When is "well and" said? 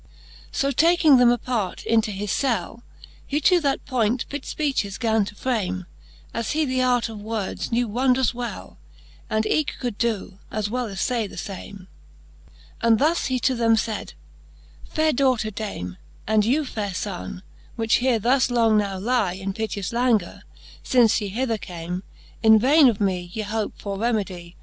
8.33-9.45